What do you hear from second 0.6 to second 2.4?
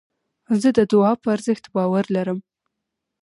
زه د دؤعا په ارزښت باور لرم.